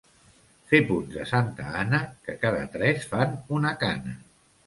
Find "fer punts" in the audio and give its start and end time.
0.69-1.17